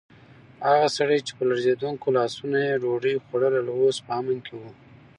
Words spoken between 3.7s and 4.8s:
اوس په امن کې و.